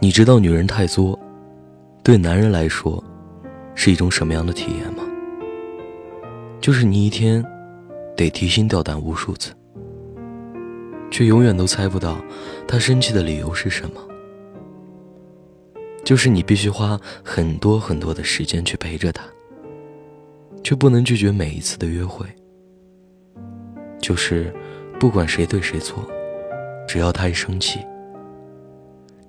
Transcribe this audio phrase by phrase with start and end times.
[0.00, 1.18] 你知道女人太作，
[2.04, 3.02] 对男人来说，
[3.74, 5.02] 是一种什么样的体验吗？
[6.60, 7.44] 就是你一天
[8.16, 9.52] 得提心吊胆无数次，
[11.10, 12.16] 却永远都猜不到
[12.66, 14.00] 他生气的理由是什么。
[16.04, 19.24] 就是你必须花很多很多的时间去陪着他，
[20.62, 22.24] 却不能拒绝每一次的约会。
[24.00, 24.54] 就是
[25.00, 26.08] 不管谁对谁错，
[26.86, 27.80] 只要他一生气。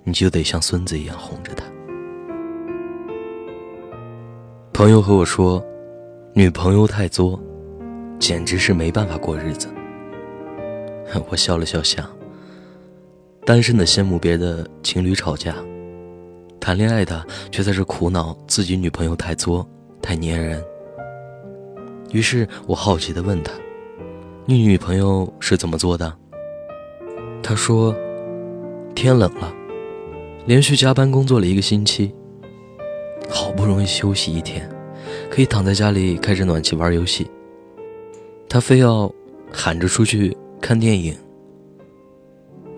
[0.04, 1.64] 你就得像孙子一样哄着他。
[4.74, 5.64] 朋友和我说，
[6.34, 7.38] 女朋友太作，
[8.18, 9.68] 简直是没办法过日子。
[11.30, 12.10] 我笑了笑，想：
[13.46, 15.56] 单身的羡慕别的情侣吵架，
[16.60, 19.68] 谈恋爱的却在这苦恼自己女朋友太作、
[20.02, 20.64] 太粘人。
[22.12, 23.52] 于是我好奇的问他
[24.48, 26.16] ：“你女朋友是怎么做的？”
[27.44, 27.94] 他说
[28.96, 29.54] ：“天冷了。”
[30.46, 32.12] 连续加班工作了一个星期，
[33.30, 34.68] 好不容易休息一天，
[35.30, 37.30] 可以躺在家里开着暖气玩游戏。
[38.48, 39.14] 他非要
[39.52, 41.16] 喊着出去看电影。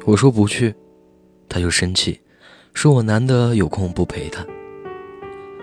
[0.03, 0.75] 我说不去，
[1.47, 2.19] 他就生气，
[2.73, 4.45] 说我难得有空不陪他。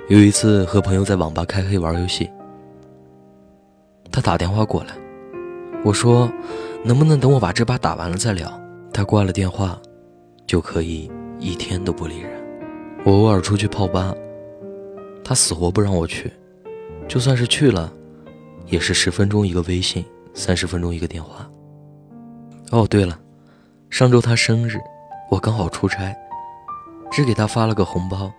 [0.09, 2.31] 有一次和朋友在网吧开黑玩游戏，
[4.11, 4.95] 他打电话过来，
[5.85, 6.31] 我说
[6.83, 8.51] 能不能等我把这把打完了再聊？
[8.95, 9.79] 他挂了电话，
[10.47, 11.11] 就可以。
[11.41, 12.31] 一天都不理人，
[13.05, 14.13] 我偶尔出去泡吧，
[15.23, 16.33] 他死活不让我去，
[17.07, 17.93] 就算是去了，
[18.67, 21.49] 也是十分钟一个微信，三十分钟一个电话。
[22.73, 23.19] 哦，对了，
[23.89, 24.79] 上周他生日，
[25.31, 26.13] 我刚好出差，
[27.11, 28.33] 只给他发了个红包，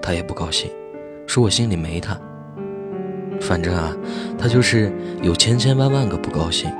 [0.00, 0.70] 他也不高兴，
[1.26, 2.18] 说我心里没他。
[3.42, 3.94] 反正啊，
[4.38, 4.90] 他就是
[5.22, 6.72] 有千千万万个不高兴，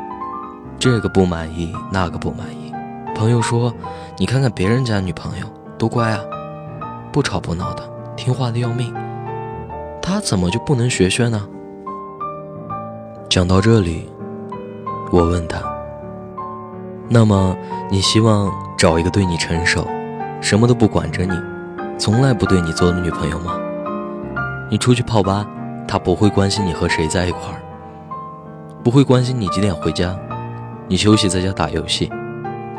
[0.79, 2.73] 这个不满意，那个不满意。
[3.15, 3.73] 朋友说，
[4.17, 5.47] 你看看别人家女朋友。
[5.79, 6.21] 多乖啊，
[7.13, 7.83] 不吵不闹的，
[8.17, 8.93] 听话的要命。
[10.03, 11.47] 他怎么就不能学学呢？
[13.29, 14.11] 讲到这里，
[15.13, 15.61] 我问他
[17.09, 17.57] ：“那么
[17.91, 19.87] 你希望找一个对你成熟、
[20.41, 21.33] 什么都不管着你、
[21.97, 23.53] 从来不对你做的女朋友吗？
[24.71, 25.47] 你出去泡吧，
[25.87, 27.61] 他不会关心你和谁在一块儿，
[28.83, 30.19] 不会关心你几点回家，
[30.89, 32.11] 你休息在家打游戏，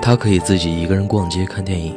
[0.02, 1.96] 他可以自己一个人逛街看电影。”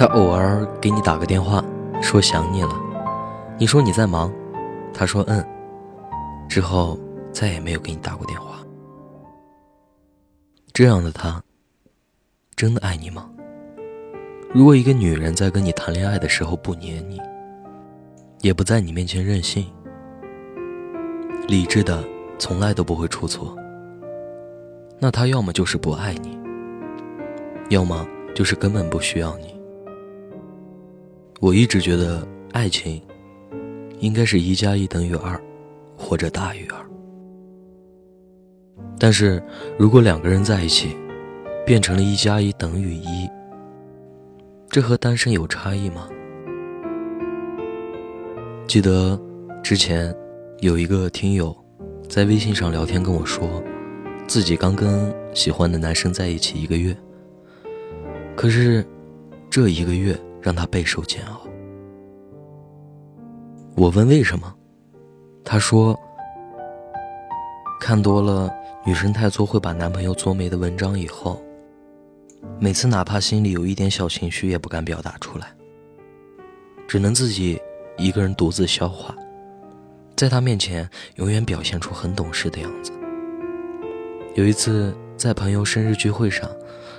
[0.00, 1.62] 他偶尔给你打个电话，
[2.00, 2.70] 说想你了，
[3.58, 4.32] 你说你在忙，
[4.94, 5.46] 他说嗯，
[6.48, 6.98] 之后
[7.30, 8.64] 再也没有给你打过电话。
[10.72, 11.42] 这样的他，
[12.56, 13.28] 真的爱你吗？
[14.54, 17.20] 如果一个女人在跟你谈恋爱的时候不黏你，
[18.40, 19.70] 也不在你面前任性，
[21.46, 22.02] 理智的
[22.38, 23.54] 从来都不会出错，
[24.98, 26.40] 那她要么就是不爱你，
[27.68, 29.59] 要么就是根本不需要你。
[31.40, 33.00] 我一直觉得爱情
[33.98, 35.40] 应该是一加一等于二，
[35.96, 36.78] 或者大于二。
[38.98, 39.42] 但是
[39.78, 40.94] 如果两个人在一起
[41.64, 43.26] 变成了一加一等于一，
[44.68, 46.10] 这和单身有差异吗？
[48.66, 49.18] 记得
[49.62, 50.14] 之前
[50.58, 51.56] 有一个听友
[52.06, 53.62] 在微信上聊天跟我说，
[54.26, 56.94] 自己刚跟喜欢的男生在一起一个月，
[58.36, 58.84] 可是
[59.48, 60.14] 这一个月。
[60.40, 61.40] 让他备受煎熬。
[63.76, 64.54] 我问为什么，
[65.44, 65.98] 他说
[67.80, 68.52] 看多了
[68.84, 71.42] 女生太作会把男朋友作没的文章以后，
[72.58, 75.46] 每次哪怕心里有一点小情绪也不敢表达出来，
[76.86, 77.60] 只能自己
[77.96, 79.14] 一个人独自消化，
[80.16, 82.92] 在他面前永远表现出很懂事的样子。
[84.34, 86.48] 有一次在朋友生日聚会上，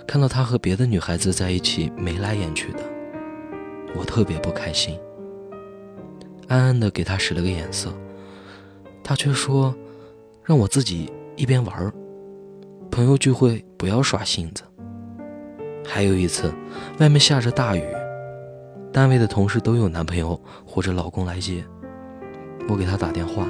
[0.07, 2.79] 看到他和别的女孩子在一起眉来眼去的。
[3.95, 4.97] 我特别不开心，
[6.47, 7.93] 暗暗的给他使了个眼色，
[9.03, 9.75] 他却说，
[10.43, 11.93] 让我自己一边玩
[12.89, 14.63] 朋友聚会不要耍性子。
[15.85, 16.53] 还有一次，
[16.99, 17.83] 外面下着大雨，
[18.91, 21.63] 单位的同事都有男朋友或者老公来接，
[22.69, 23.47] 我给他打电话，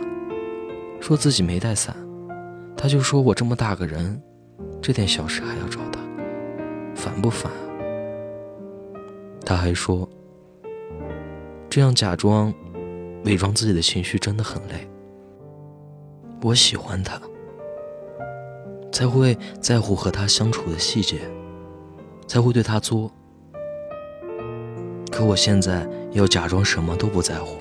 [1.00, 1.96] 说自己没带伞，
[2.76, 4.22] 他就说我这么大个人，
[4.82, 6.00] 这点小事还要找他，
[6.96, 7.52] 烦不烦？
[9.46, 10.10] 他还说。
[11.72, 12.54] 这样假装、
[13.24, 14.86] 伪装自己的情绪真的很累。
[16.42, 17.18] 我喜欢他，
[18.92, 21.22] 才会在乎和他相处的细节，
[22.28, 23.10] 才会对他作。
[25.10, 27.56] 可我现在要假装什么都不在乎，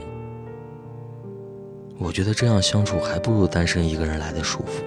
[1.96, 4.82] 我觉得这样相处还不如单身一个人来的舒服。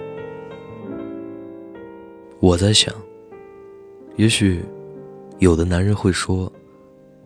[2.40, 2.94] 我在想，
[4.16, 4.62] 也许
[5.38, 6.52] 有的男人会说。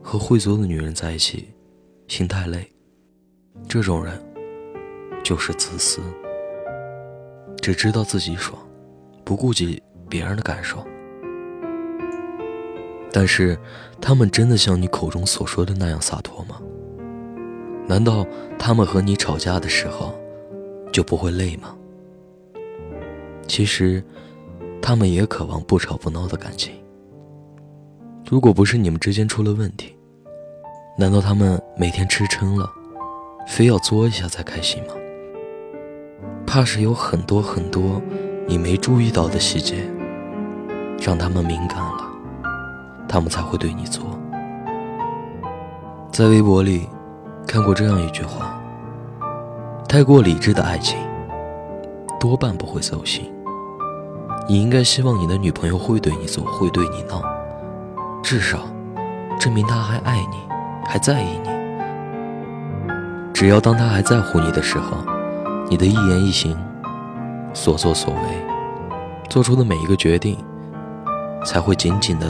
[0.01, 1.49] 和会作的女人在一起，
[2.09, 2.69] 心太累。
[3.69, 4.21] 这种人
[5.23, 6.01] 就是自私，
[7.61, 8.59] 只知道自己爽，
[9.25, 10.85] 不顾及别人的感受。
[13.13, 13.59] 但是，
[14.01, 16.61] 他们真的像你口中所说的那样洒脱吗？
[17.87, 18.27] 难道
[18.59, 20.15] 他们和你吵架的时候
[20.93, 21.75] 就不会累吗？
[23.47, 24.03] 其实，
[24.81, 26.75] 他们也渴望不吵不闹的感情。
[28.31, 29.97] 如果不是你们之间出了问题，
[31.01, 32.69] 难道他们每天吃撑了，
[33.47, 34.95] 非要作一下才开心吗？
[36.45, 38.03] 怕是有很多很多
[38.49, 39.89] 你没注意到的细节，
[41.01, 42.05] 让他们敏感了，
[43.09, 44.03] 他们才会对你作。
[46.11, 46.89] 在微博里。
[47.47, 48.61] 看过这样一句话：
[49.89, 50.99] 太过理智的爱情，
[52.21, 53.33] 多半不会走心。
[54.47, 57.23] 你应该希望你的女朋友会对你做，会对你闹，
[58.23, 58.69] 至少
[59.41, 60.37] 证明她还爱你，
[60.89, 61.51] 还在意你。
[63.35, 64.97] 只要当他还在乎你的时候，
[65.69, 66.57] 你的一言一行、
[67.53, 68.21] 所作所为、
[69.29, 70.39] 做出的每一个决定，
[71.45, 72.27] 才会紧紧的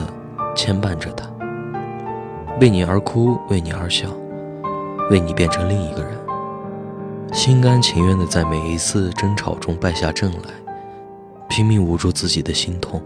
[0.56, 1.24] 牵绊着他，
[2.60, 4.08] 为你而哭，为你而笑。
[5.10, 6.12] 为你变成另一个人，
[7.32, 10.50] 心甘情愿的在每一次争吵中败下阵来，
[11.48, 13.02] 拼命捂住自己的心痛，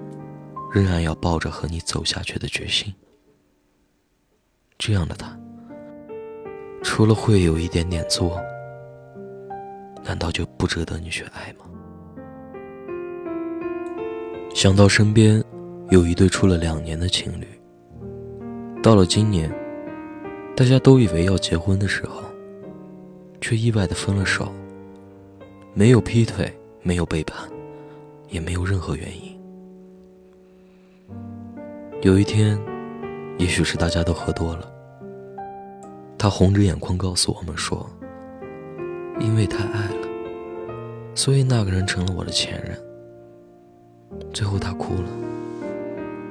[0.72, 2.92] 仍然要抱着和你走下去的决心。
[4.84, 5.38] 这样的他，
[6.82, 8.42] 除了会有一点点作，
[10.02, 11.66] 难道就不值得你去爱吗？
[14.52, 15.40] 想到身边
[15.90, 17.46] 有一对处了两年的情侣，
[18.82, 19.48] 到了今年。
[20.56, 22.20] 大家都以为要结婚的时候，
[23.40, 24.52] 却意外的分了手。
[25.74, 26.52] 没有劈腿，
[26.82, 27.48] 没有背叛，
[28.30, 29.40] 也没有任何原因。
[32.02, 32.58] 有一天，
[33.38, 34.72] 也许是大家都喝多了，
[36.16, 37.88] 他红着眼眶告诉我们说
[39.18, 40.08] ：“因为太爱了，
[41.14, 42.78] 所以那个人成了我的前任。”
[44.32, 45.08] 最后他哭了，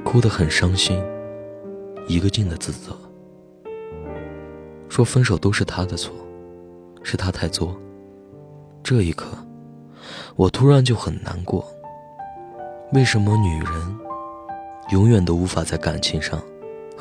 [0.03, 1.01] 哭得很伤心，
[2.07, 2.95] 一个劲的自责。
[4.87, 6.13] 说分手都是他的错，
[7.03, 7.75] 是他太作。
[8.83, 9.37] 这一刻，
[10.35, 11.65] 我突然就很难过。
[12.93, 13.99] 为什么女人
[14.91, 16.41] 永远都无法在感情上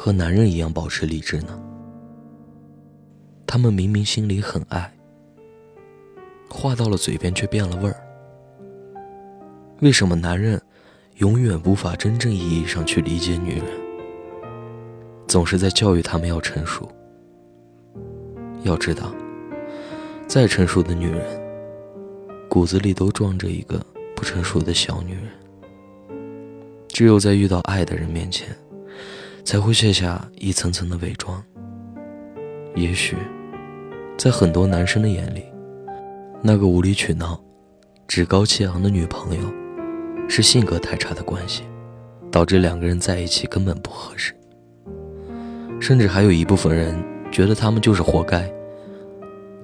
[0.02, 1.60] 和男人一样保持理智呢？
[3.46, 4.90] 他们明明心里很爱，
[6.48, 8.02] 话到了嘴边却变了味儿。
[9.80, 10.58] 为什么男人
[11.16, 13.66] 永远无法真正意义上去理解女人，
[15.28, 16.90] 总是在教育他们要成熟？
[18.62, 19.12] 要知道，
[20.26, 21.22] 再成熟的女人，
[22.48, 23.78] 骨子里都装着一个
[24.16, 25.28] 不成熟的小女人。
[26.88, 28.48] 只有在遇到爱的人面前，
[29.44, 31.42] 才会卸下一层层的伪装。
[32.74, 33.16] 也许，
[34.16, 35.44] 在很多男生的眼里，
[36.42, 37.40] 那个无理取闹、
[38.06, 39.42] 趾高气昂的女朋友，
[40.28, 41.62] 是性格太差的关系，
[42.30, 44.34] 导致两个人在一起根本不合适。
[45.80, 47.02] 甚至还有一部分人。
[47.32, 48.52] 觉得他们就是活该，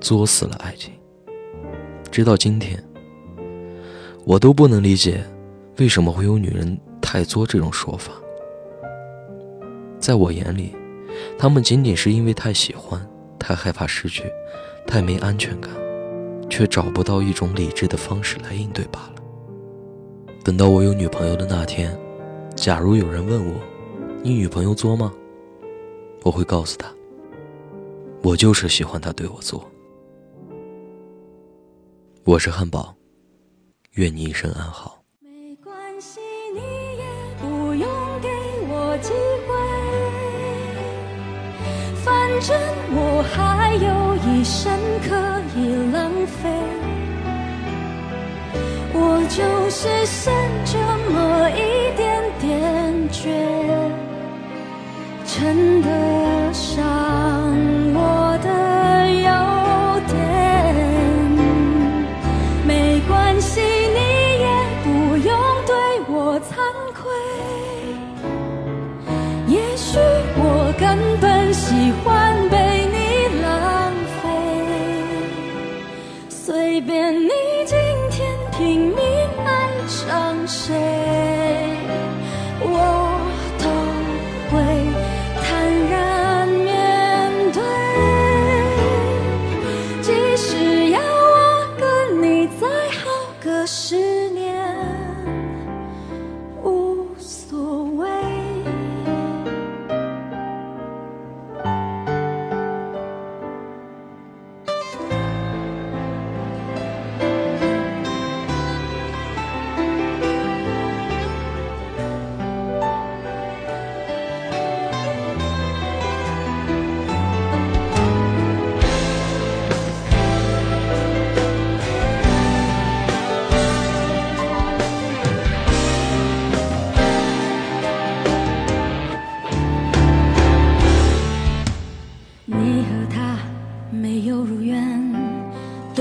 [0.01, 0.93] 作死了爱情。
[2.13, 2.81] 直到今天，
[4.25, 5.25] 我都不能理解，
[5.79, 8.13] 为什么会有女人太作这种说法。
[10.07, 10.73] 在我眼里，
[11.37, 13.05] 他们仅仅是因为太喜欢、
[13.41, 14.23] 太害怕失去、
[14.87, 15.69] 太没安全感，
[16.49, 19.15] 却找不到一种理智的方式来应对罢了。
[20.45, 21.99] 等到我有女朋友的那天，
[22.55, 23.61] 假如有人问我
[24.23, 25.13] ：“你女朋友作吗？”
[26.23, 26.87] 我会告诉他。
[28.23, 29.69] 我就是喜欢他对我作。
[32.23, 32.95] 我是汉堡，
[33.95, 35.03] 愿你一生安好。
[42.47, 44.73] 反正我还有一生
[45.03, 45.11] 可
[45.57, 45.59] 以
[45.93, 46.49] 浪费。
[48.95, 50.33] 我就是剩
[50.65, 50.79] 这
[51.11, 53.25] 么一点点倔，
[55.27, 56.87] 真的伤。
[63.39, 63.86] 随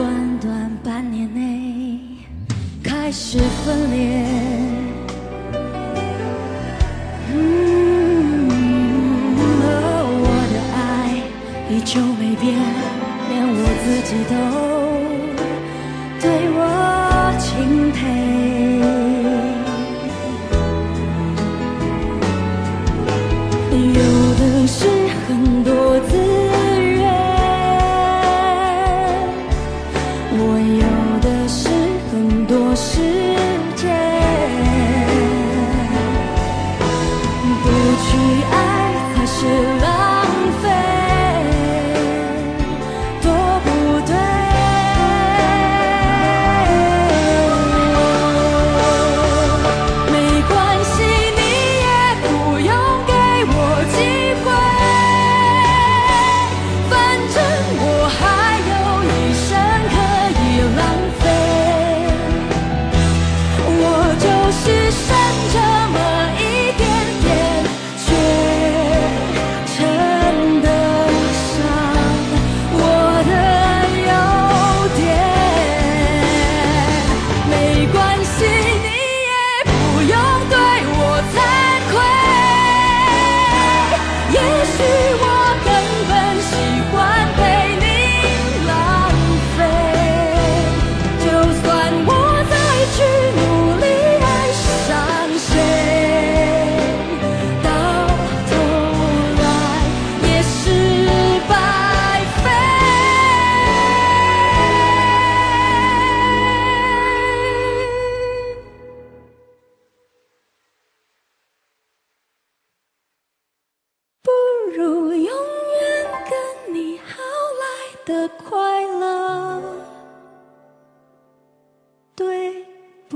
[0.06, 2.00] 短短半年内
[2.84, 4.24] 开始分裂。
[7.34, 7.36] 嗯，
[10.22, 10.78] 我的爱
[11.72, 12.54] 依旧没变，
[13.30, 14.75] 连我自己都。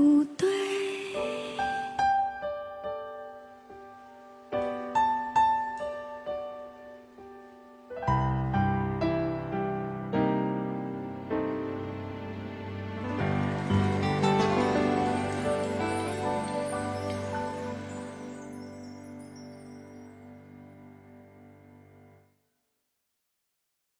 [0.00, 0.39] puta.